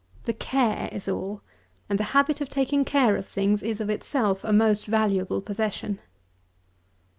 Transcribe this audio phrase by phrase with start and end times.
[0.25, 1.43] The care is all;
[1.87, 5.99] and the habit of taking care of things is, of itself, a most valuable possession.